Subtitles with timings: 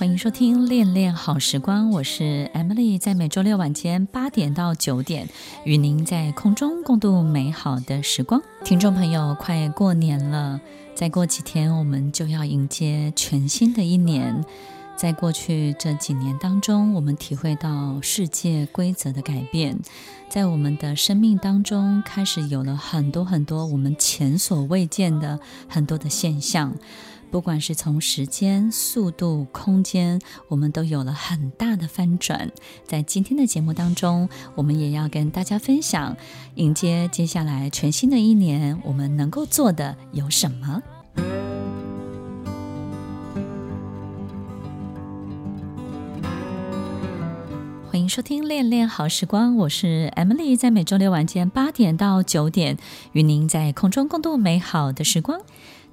[0.00, 5.28] 欢迎收听《恋恋好时光》，我是 Emily，在每周六晚间八点到九点，
[5.66, 8.40] 与您在空中共度美好的时光。
[8.64, 10.58] 听众朋友，快过年了，
[10.94, 14.42] 再过几天我们就要迎接全新的一年。
[14.96, 19.78] 在过去这几年当中，我们体会到世界规则的改变，
[20.30, 25.38] 在我们的生命当中开始有了很多很多我们前所未见的
[25.68, 26.74] 很多的现象。
[27.30, 32.50] 不管是从时间、速度、空间，我们都有了很大的翻转。
[32.84, 36.16] 在今天的节目当中，我们也要跟大家分享，
[36.56, 40.82] 迎接接下来全新的一年，我们能够做的有什么？
[47.92, 52.76] 欢迎收听《恋恋好时光》，我是 Emily，在每周六晚间八点到九点，
[53.12, 55.40] 与您在空中共度美好的时光。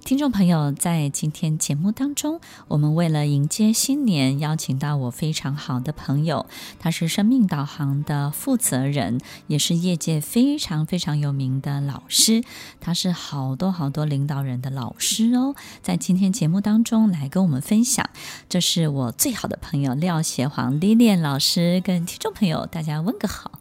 [0.07, 6.45] 听众朋友，在今天节目当中，我们为了迎接新年，邀请到我非常好的朋友，
[6.79, 12.41] 他是生命导航的负责人，也是业界非常非常有名的老师，
[12.79, 15.55] 他是好多好多领导人的老师哦。
[15.81, 18.09] 在今天节目当中来跟我们分享，
[18.47, 23.59] 这是我最好的朋友廖协煌 Lilian 老师，跟听众朋友大家问个好。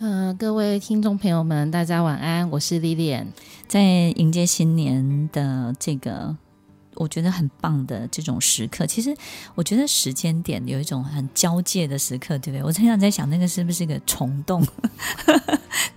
[0.00, 3.26] 呃，各位听众朋友们，大家晚安，我是丽莲。
[3.66, 3.82] 在
[4.14, 6.36] 迎接新年的这个，
[6.94, 9.12] 我觉得很棒的这种时刻，其实
[9.56, 12.62] 我觉得时间点有一种很交界的时刻，对不对？
[12.62, 14.64] 我常常在想，那个是不是一个虫洞？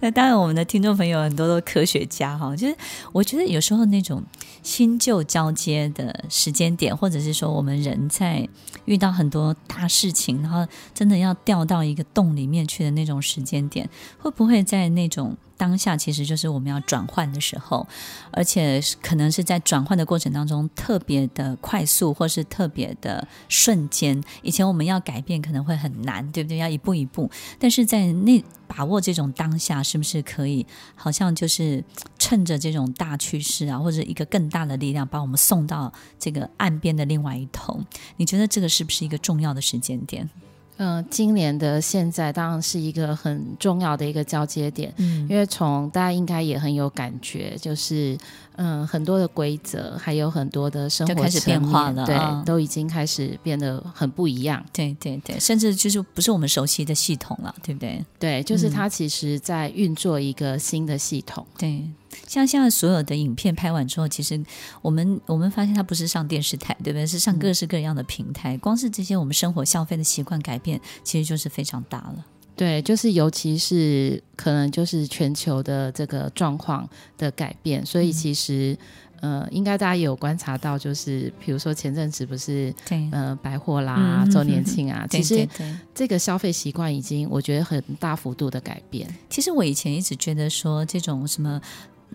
[0.02, 2.76] 那当然，我们的听众朋友很多都科学家哈，就是
[3.14, 4.22] 我觉得有时候那种
[4.64, 8.48] 新旧交接的时间点，或者是说我们人在
[8.86, 13.88] 遇到很多大事情，然后真的要掉到一个洞里面去的那种时间点，
[14.18, 17.88] 会不会在那种当下，其实就是我们要转换的时候，
[18.32, 24.20] 而且可能是在转换的过程当中特别的快速，或是特别的瞬间。
[24.42, 26.58] 以前我们要改变可能会很难，对不对？
[26.58, 28.44] 要一步一步，但是在那。
[28.74, 30.66] 把握这种当下，是不是可以？
[30.96, 31.84] 好像就是
[32.18, 37.78] 趁着这种大趋势啊，或者一个更大的力量，把我们送到这个岸边的另外一头。
[38.16, 40.30] 你觉得这个是不是一个重要的时间点？
[40.78, 48.18] 嗯、呃，今年的现在当然是一个很重要的一个交接点，嗯，因为从大家应该也很有感觉，就是
[48.56, 58.04] 嗯、呃，很多的规则，还有很多的生活就开始变化了，对、哦，都已经开始变得很不一样，对对对，甚至就是不是我们熟悉的系统了，对不对？
[58.20, 61.90] 对，就是它其实在运作一个新的系统，嗯、对。
[62.28, 64.42] 像现在所有的影片拍完之后，其实
[64.82, 67.08] 我们我们发现它不是上电视台，对不对？
[67.08, 68.58] 是上各式各样的平台。
[68.58, 72.26] 光是这些我们生活消费的习惯改变，其实就是非常大了。
[72.56, 78.78] 对，就是尤其是可能就是全球的这个状况的改变，所以其实、
[79.22, 85.48] 嗯、呃，应该大家也有观察到，就是比如说前阵子不是对呃百货啦周、嗯、年庆啊， 其实
[85.96, 89.08] 这个消费习惯已经我觉得很大幅度的改变。
[89.30, 91.62] 其实我以前一直觉得说这种什么。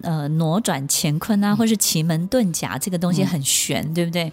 [0.03, 4.31] 呃，挪转乾坤啊，或是奇门遁甲，这个东西很玄，嗯，对不对？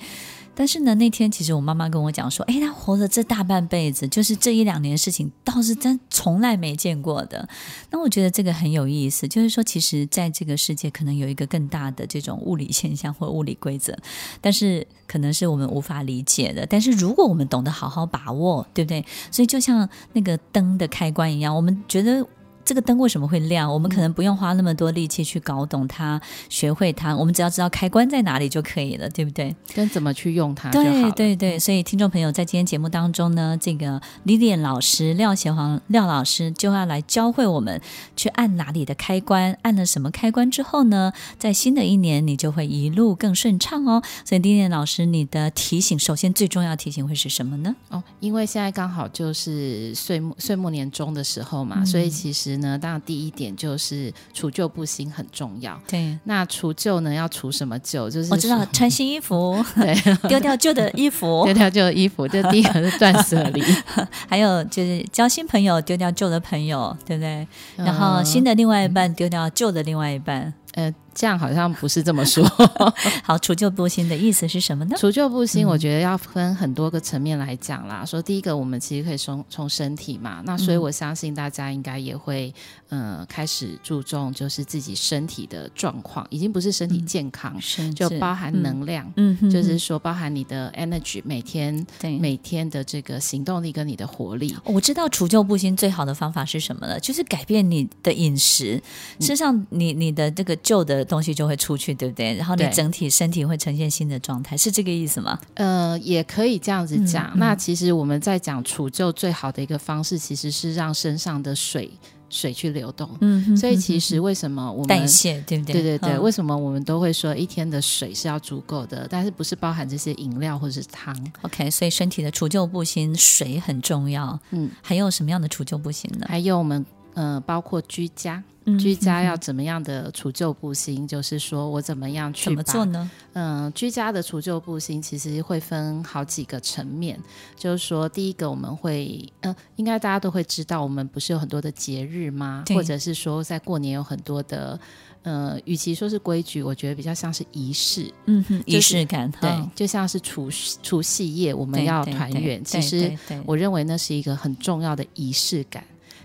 [0.56, 7.48] 但是呢，那天其实我妈妈跟我讲说，哎，她活了这大半辈子，就是这一两年事情，倒是真从来没见过的。
[7.90, 13.98] 那我觉得这个很有意思，就是说，其实在这个世界可能有一个更大的这种物理现象或物理规则，
[14.42, 16.66] 但是可能是我们无法理解的。
[16.66, 19.04] 但是如果我们懂得好好把握，对不对？
[19.32, 22.26] 所以就像那个灯的开关一样，我们觉得。
[22.66, 23.72] 这个灯为什么会亮？
[23.72, 29.54] 我们可能不用花那么多力气去搞懂它、学会它，我们只要知道开关在哪里就可以了，对不对？
[29.74, 30.70] 跟怎么去用它。
[30.72, 37.82] 对对对，所以听众朋友在今天节目当中呢，这个 Lilian 老师廖贤煌廖老师就要来教会我们
[38.16, 44.02] 去按哪里的开关，按了什么开关之后呢，在新的一年你就会一路更顺畅哦。
[44.24, 47.76] 所以 Lilian 老师，你的提醒，首先最重要的提醒会是什么呢？
[47.90, 52.53] 哦，因为现在刚好就是岁末岁末年终的时候嘛，嗯、所以其实。
[52.58, 55.80] 呢，当然第一点就是除旧布新很重要。
[55.88, 58.10] 对，那除旧呢，要除什么旧？
[58.10, 59.96] 就是我知道穿新衣服， 对，
[60.28, 63.64] 丢掉旧的衣服，丢掉旧的衣服，这第一个是断舍离。
[64.28, 67.48] 还有就是交新朋友，丢掉旧的朋友，对不对？
[67.76, 70.54] 然后新的另外一半丢掉旧的另外一半。
[70.74, 72.44] 呃，这样好像不是这么说。
[73.24, 74.96] 好，除旧布新的意思是什么呢？
[74.98, 78.00] 除旧布新，我觉得要分很多个层面来讲啦。
[78.02, 82.54] 嗯、说第一个，我们其实可以从从身体嘛，那所以我相信大家应该也会
[82.90, 94.56] 呃开始注重就是自己身体的状况，已经不是身体健康，嗯、就包含能量，嗯，就是说包含你的 energy，每天对每天的这个行动力跟你的活力。
[94.64, 98.82] 我知道除旧布新最好的方法是什么了，就是改变你的饮食，
[99.20, 101.03] 事实上你你的这个旧的。
[101.04, 102.34] 东西就会出去，对不对？
[102.36, 105.40] 然后你整体身体会呈现新的状态，是这个意思吗？
[105.56, 107.32] 呃，也可以这样子讲。
[107.34, 111.92] 嗯、那其实我们在讲除旧最好的一个方式，其实是让身上的水
[112.30, 113.10] 水去流动。
[113.22, 115.74] 嗯所以其实为什么我们代谢，对不对？
[115.74, 119.08] 对对对，嗯、为什么我们都会说一天的水是要足够的？
[119.10, 124.40] 但是不是包含这些饮料或者是汤？OK，所以身体的除旧布新，水很重要。
[124.52, 126.26] 嗯，还有什么样的除旧布新呢？
[126.28, 126.84] 还有我们
[127.14, 128.44] 呃，包括居家。
[128.80, 131.04] 居家要怎么样的除旧布新？
[131.04, 133.12] 嗯、就是说我怎么样去怎么做呢？
[133.34, 137.20] 嗯、呃，居家的除旧布新其实会分好几个层面。
[137.58, 142.64] 就是说，第一个我们会，嗯、呃，应该大家都会知道，我们不是有很多的节日吗？
[142.70, 144.80] 或者是说，在过年有很多的，
[145.24, 148.10] 呃，与其说是规矩，我觉得比较像是仪式。
[148.28, 150.50] 嗯哼，仪式感，对，就像是除
[150.82, 153.14] 除夕夜我们要团圆，其实
[153.46, 155.84] 我认为那是一个很重要的仪式感。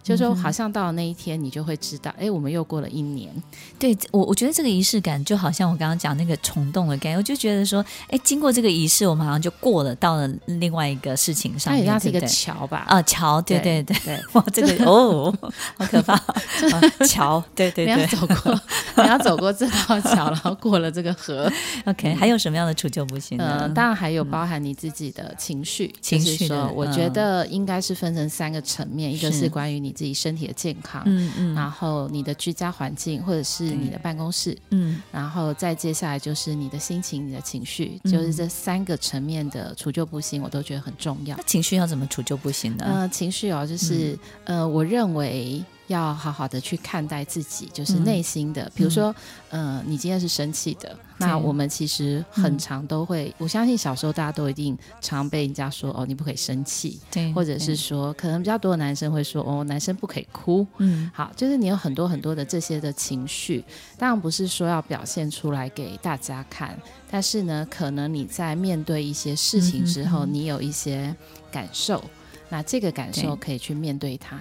[0.09, 3.31] 就是说，好像到了那一天，你就会知道，哎、嗯，我们又过了一年。
[3.79, 11.85] 对我，我觉得这个仪式感就好像我刚刚讲那个虫洞的概念，我就觉得说，哎，经过这个仪式，我们好像就过了，到了另外一个事情上面。
[11.85, 12.87] 它也是一个桥吧？
[12.89, 14.19] 啊，桥，对对对对。
[14.33, 15.31] 哇，这个 哦，
[15.77, 16.17] 好可怕！
[17.07, 18.61] 桥，对对对，你要走过，
[19.05, 21.53] 你要走过这道桥，然后过了这个河。
[21.85, 23.59] OK，还有什么样的除旧不行呢？
[23.65, 29.98] 嗯，当然还有包含你自己的情绪，情绪说，我觉得应该是分成三个层面，一个是关于你。
[29.99, 41.37] 自己身体的健康，嗯嗯，然后你的居家环境或者是你的办公室，嗯，然后再接下来就是你的心情、你的情绪，嗯、就是这三个层面的除旧布新，我都觉得很重要。
[41.37, 42.85] 那情绪要怎么除旧布新呢？
[42.87, 45.65] 呃，情绪哦，就是、嗯、呃，我认为。
[45.89, 48.63] 要好好的去看待自己，就是内心的。
[48.63, 49.15] 嗯、比如说，
[49.51, 63.65] 嗯、呃，你今天是生气的，嗯、那我们其实很常都会，嗯、我相信小时候大家都一定常被人家说哦，你不可以生气，对，或者是说，可能比较多的男生会说哦，男生不可以哭，嗯，好，就是你有很多很多的这些的情绪，
[63.97, 66.79] 当然不是说要表现出来给大家看，
[67.11, 71.15] 但是呢，可能你在面对一些事情之后，嗯、你有一些
[71.51, 72.05] 感受，
[72.51, 74.39] 那这个感受可以去面对它。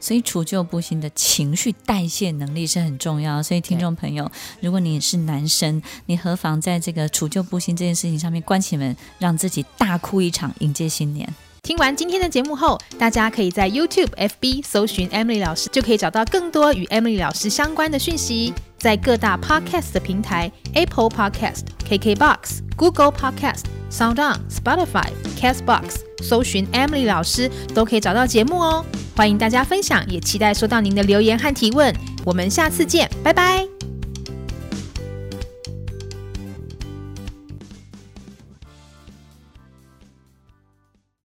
[0.00, 3.42] 所以除旧布新的情绪代谢能力是很重要。
[3.42, 4.30] 所以听众朋友，
[4.60, 11.28] 如果你是男生，你何妨在这个除旧布新这件事情上面关起门，让自己大哭一场，迎接新年。
[11.62, 18.54] 听完今天的节目后，大家可以在 YouTube、FB 搜寻 Emily 老师，就可以找到更多与 Emily 老师相关的讯息。
[18.78, 28.82] 在各大 Podcast 的平台，Apple Podcast、KKBox、Google Podcast、SoundOn、Spotify、Castbox，搜寻 Emily 老师都可以找到节目哦。
[29.20, 31.94] 欢迎大家分享，也期待收到您的留言和提问。
[32.24, 33.69] 我们下次见，拜拜。